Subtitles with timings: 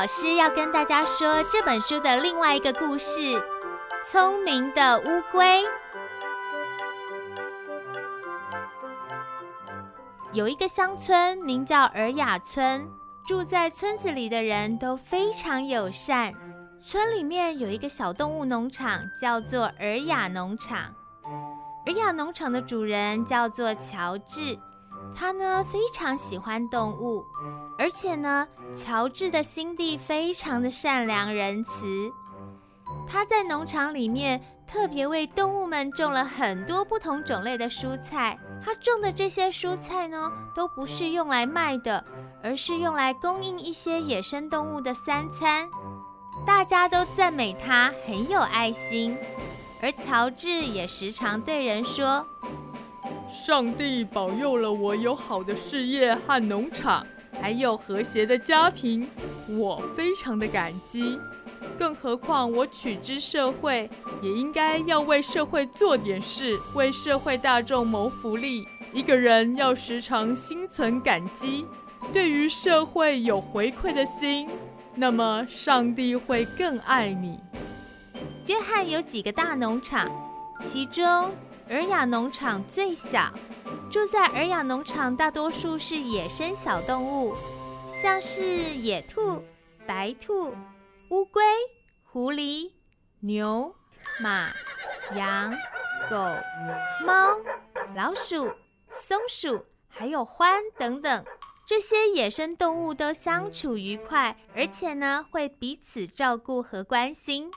[0.00, 3.20] 老师要跟大家说这本书的另外一个故事
[4.02, 5.62] 《聪明的乌龟》。
[10.32, 12.88] 有一个乡村名叫尔雅村，
[13.26, 16.32] 住在村子里的人都非常友善。
[16.80, 20.94] 村里面有一个小动物农场，叫做尔雅农场。
[21.84, 24.58] 尔雅农场的主人叫做乔治，
[25.14, 27.22] 他呢非常喜欢动物。
[27.80, 32.12] 而且呢，乔治的心地非常的善良仁慈。
[33.08, 38.36] 他在农场里面特别为动物们种了很多不同种类的蔬菜。
[38.62, 42.04] 他种的这些蔬菜呢，都不是用来卖的，
[42.42, 45.66] 而是用来供应一些野生动物的三餐。
[46.46, 49.16] 大家都赞美他很有爱心，
[49.80, 52.26] 而乔治也时常对人说
[53.26, 57.06] ：“上帝保佑了我有好的事业和农场。”
[57.40, 59.08] 还有和谐的家庭，
[59.48, 61.18] 我非常的感激。
[61.78, 63.88] 更何况我取之社会，
[64.22, 68.66] 也应该要为社会做点事，为社会大众谋福利。
[68.92, 71.64] 一个人要时常心存感激，
[72.12, 74.48] 对于社会有回馈的心，
[74.94, 77.38] 那么上帝会更爱你。
[78.46, 80.10] 约翰有几个大农场，
[80.60, 81.30] 其中
[81.70, 83.32] 尔雅农场最小。
[83.88, 87.32] 住在尔雅农场，大多数是野生小动物，
[87.84, 89.44] 像是野兔、
[89.86, 90.52] 白兔、
[91.10, 91.42] 乌龟、
[92.02, 92.72] 狐狸、
[93.20, 93.72] 牛、
[94.20, 94.48] 马、
[95.14, 95.52] 羊、
[96.10, 96.16] 狗、
[97.06, 97.36] 猫、
[97.94, 98.52] 老鼠、
[98.88, 101.24] 松鼠，还有獾等等。
[101.64, 107.48] 这些野生动物都相处愉快，而且呢会彼此照顾和关心。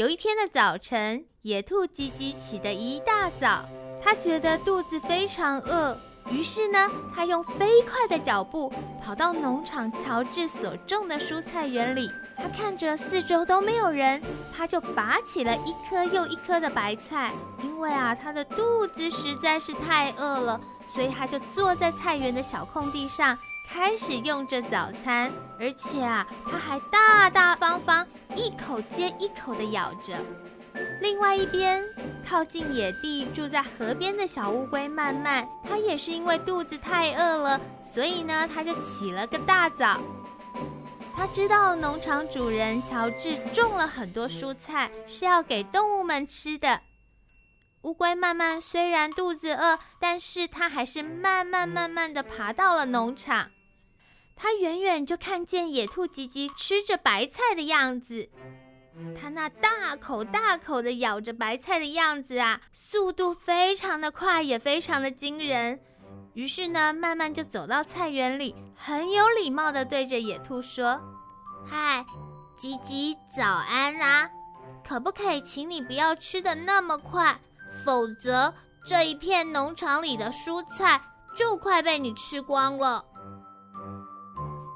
[0.00, 3.66] 有一天的早晨，野兔吉吉起得一大早。
[4.02, 5.94] 他觉得肚子非常饿，
[6.30, 8.72] 于是呢，他用飞快的脚步
[9.04, 12.10] 跑到农场乔治所种的蔬菜园里。
[12.34, 14.22] 他看着四周都没有人，
[14.56, 17.30] 他就拔起了一颗又一颗的白菜。
[17.62, 20.58] 因为啊，他的肚子实在是太饿了，
[20.94, 23.36] 所以他就坐在菜园的小空地上，
[23.72, 25.30] 开始用着早餐。
[25.60, 30.16] 而且啊，他还大大方方一口接一口的咬着。
[31.00, 31.84] 另外一边，
[32.28, 40.00] 靠近野地、住在河边的小乌龟曼曼，它也是因为肚子太饿了，所以呢，它就起了个大早。
[41.14, 46.80] 它知道农场主人乔治种了很多蔬菜，是要给动物们吃的。
[47.82, 53.50] 乌龟曼曼虽然肚子饿，但是它还是慢慢慢慢的爬到了农场。
[54.34, 58.28] 它远远就看见野兔吉吉吃着白菜的样子。
[59.18, 65.80] 他那大口大口的咬着白菜的样子啊，速度非常的快，也非常的惊人。
[66.34, 71.00] 于是呢，慢慢就走到菜园里，很有礼貌的对着野兔说
[71.66, 72.04] ：“嗨，
[72.56, 74.30] 吉吉，早安啊！
[74.86, 77.40] 可不可以请你不要吃的那么快，
[77.84, 78.52] 否则
[78.84, 81.00] 这一片农场里的蔬菜
[81.36, 83.04] 就快被你吃光了。”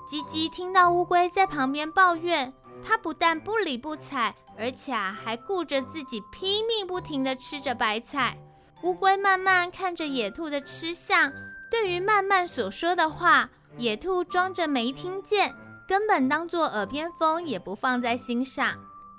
[0.06, 2.52] 吉吉听到乌龟在旁边抱怨。
[2.86, 8.36] 他不但不理不睬，而且啊还顾着自己拼命不停地吃着白菜。
[8.82, 11.32] 乌龟慢慢看着野兔的吃相，
[11.70, 13.48] 对于慢慢所说的话，
[13.78, 15.54] 野兔装着没听见，
[15.88, 18.74] 根本当作耳边风，也不放在心上。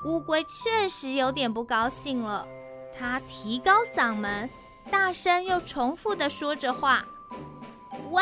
[0.06, 2.46] 乌龟确实有点不高兴了，
[3.00, 4.48] 它提高嗓门，
[4.92, 7.04] 大声又重复地说着话
[8.12, 8.22] ：“喂，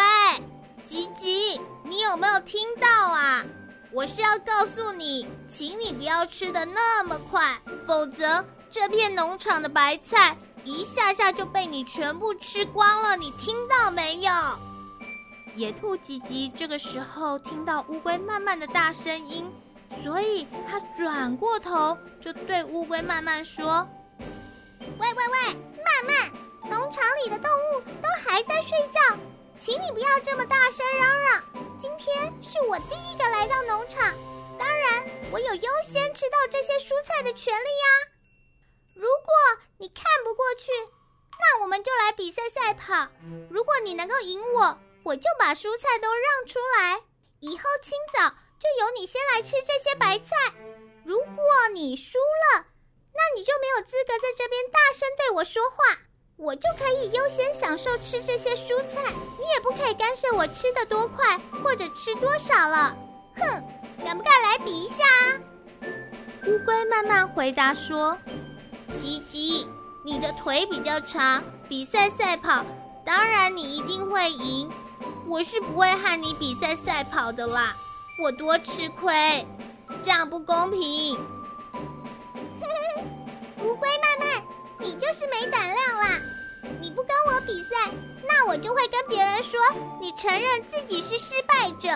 [0.85, 3.43] 吉吉，你有没有听到啊？”
[3.91, 13.15] 我是要告诉你，请你不要吃的那么快，否则这片农场的白菜一下下就被你全部吃光了。
[13.15, 14.31] 你听到没有？
[15.55, 19.45] 野兔吉吉这个时候听到乌龟慢慢的大声音，
[20.03, 23.87] 所以他转过头就对乌龟慢慢说
[24.97, 26.31] ：“喂喂喂，慢慢！
[26.71, 28.99] 农场里的动物都还在睡觉，
[29.57, 31.43] 请你不要这么大声嚷嚷。
[31.79, 34.13] 今天是我第一个来到农场，
[34.57, 37.85] 当然我有优先吃到这些蔬菜的权利呀。
[38.93, 39.33] 如果
[39.77, 40.71] 你看不过去，
[41.39, 43.09] 那我们就来比赛赛跑。
[43.49, 47.01] 如果你能够赢我，我就把蔬菜都让出来，
[47.39, 48.29] 以后清早
[48.59, 50.35] 就由你先来吃这些白菜。
[51.05, 52.65] 如果你输了，
[53.13, 55.99] 那你就没有资格在这边大声对我说话，
[56.43, 62.93] 我就可以优先享受吃这些蔬菜，你也不可以干涉我吃的多快或者吃多少了。
[63.37, 63.63] 哼，
[64.03, 65.05] 敢不敢来比一下？
[66.45, 68.17] 乌龟慢慢回答说
[68.99, 69.65] ：“吉吉，
[70.03, 72.65] 你的腿比较长，比赛赛跑，
[73.05, 74.69] 当然你一定会赢。
[75.25, 77.73] 我是不会和你比赛赛跑的啦，
[78.21, 79.47] 我多吃亏，
[80.03, 81.17] 这样不公平。”
[83.63, 84.43] 乌龟慢慢，
[84.79, 86.19] 你就是没胆量啦！
[86.95, 87.89] 不跟我比赛，
[88.27, 89.59] 那我就会跟别人说
[89.99, 91.89] 你承认自己是失败者，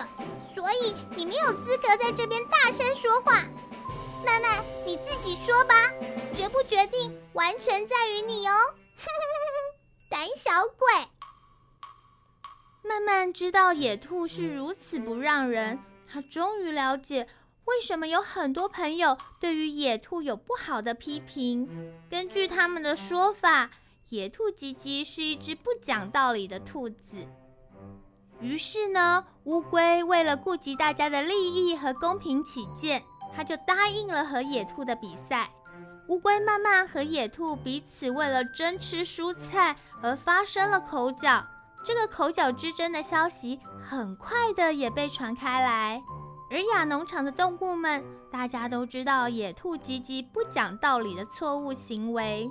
[0.54, 3.44] 所以你没有资格在这边大声说话。
[4.26, 5.74] 慢慢，你自己说吧，
[6.34, 8.52] 决不决定完全在于你哦。
[10.10, 10.88] 胆小鬼！
[12.82, 15.78] 慢慢知道野兔是如此不让人，
[16.10, 17.28] 他终于了解。
[17.66, 21.68] 为什么有很多朋友对于野兔有不好的批评？
[22.10, 23.70] 根据他们的说法，
[24.10, 27.18] 野兔吉吉是一只不讲道理的兔子。
[28.40, 33.02] 于是呢，乌龟为了顾及大家的利益和公平起见，
[33.34, 35.50] 他就答应了和野兔的比赛。
[36.08, 41.44] 乌龟慢慢和野兔彼此为了争吃蔬菜而发生了口角，
[41.84, 46.02] 这个口角之争的消息很快的也被传开来。
[46.50, 48.02] 尔雅农场的动物们，
[48.32, 52.50] 大家都知道野兔吉吉不讲道理的错误行为，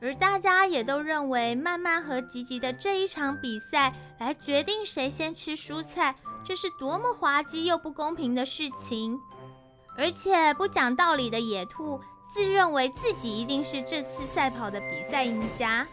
[0.00, 6.14] 而大家也都认为慢慢和吉吉的这一场比赛来决定谁先吃蔬菜，
[6.44, 9.18] 这是多么滑稽又不公平的事情。
[9.96, 12.00] 而且不讲道理的野兔
[12.32, 15.86] 自认为自己一定是这次赛跑的比赛赢家。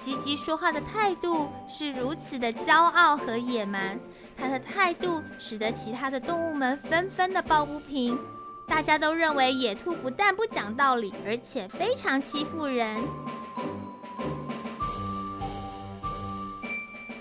[0.00, 3.98] 吉吉说话的态度是如此的骄傲和野蛮。
[4.36, 8.18] 他的态度使得其他的动物们纷纷的抱不平，
[8.66, 12.96] 大家都认为野兔不但不讲道理，而且非常欺负人。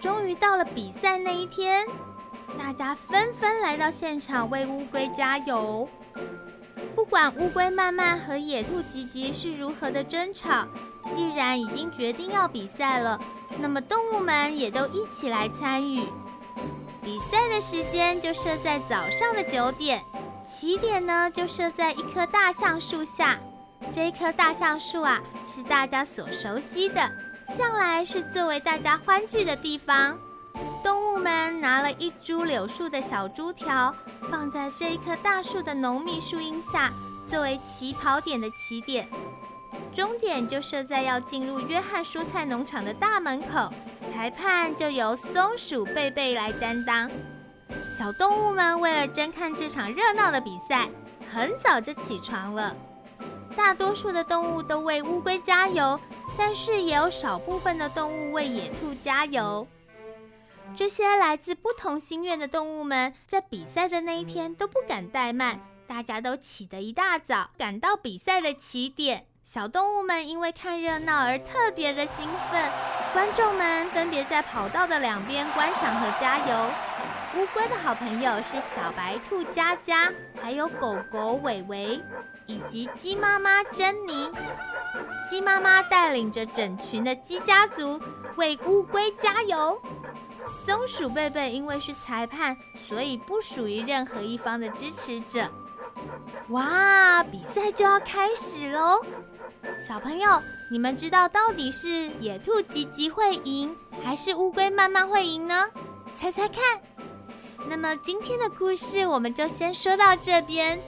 [0.01, 1.85] 终于到了比赛那一天，
[2.57, 5.87] 大家纷纷来到现场为乌龟加油。
[6.95, 10.65] 不管乌龟慢慢和野兔吉吉是如何的争吵，
[11.15, 13.19] 既然已经决定要比赛了，
[13.59, 16.01] 那么动物们也都一起来参与。
[17.01, 20.03] 比赛的时间就设在早上的九点，
[20.45, 23.39] 起点呢就设在一棵大橡树下。
[23.91, 27.11] 这一棵大橡树啊，是大家所熟悉的，
[27.49, 30.17] 向来是作为大家欢聚的地方。
[30.81, 33.93] 动物们拿了一株柳树的小竹条，
[34.29, 36.91] 放在这一棵大树的浓密树荫下，
[37.25, 39.07] 作为起跑点的起点。
[39.93, 43.69] 终点就设在要进入约翰蔬菜农场的大门口，
[44.11, 47.09] 裁判就由松鼠贝贝来担当。
[47.95, 50.89] 小动物们为了争看这场热闹的比赛，
[51.31, 52.75] 很早就起床了。
[53.55, 55.99] 大多数的动物都为乌龟加油，
[56.35, 59.67] 但是也有少部分的动物为野兔加油。
[60.75, 69.27] 这些来自不同心愿的动物们，在比赛的那一天都不敢怠慢，大家都起得一大早，赶到比赛的起点。
[69.43, 72.71] 小动物们因为看热闹而特别的兴奋，
[73.13, 76.69] 观众们分别在跑道的两边观赏和加油。
[77.35, 81.99] 乌龟的好朋友是小白兔佳佳，还有狗狗伟伟，
[82.45, 84.29] 以及鸡妈妈珍妮。
[85.27, 87.99] 鸡妈妈带领着整群的鸡家族
[88.35, 89.81] 为乌龟加油。
[90.63, 92.55] 松鼠贝贝因为是裁判，
[92.87, 95.49] 所以不属于任何一方的支持者。
[96.49, 99.03] 哇，比赛就要开始喽！
[99.79, 105.67] 小朋友，你们知道到底是野兔吉吉会赢，还是乌龟慢慢会赢呢？
[106.15, 106.79] 猜猜看。
[107.67, 110.79] 那么今天的故事我们就先说到这边，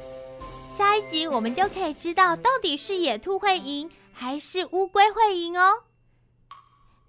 [0.70, 5.84] 下一集我们就可以知道到底是野兔会赢，还是乌龟会赢哦。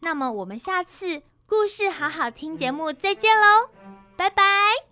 [0.00, 3.68] 那么我们下次故事好好听节目再见喽，
[4.16, 4.85] 拜拜。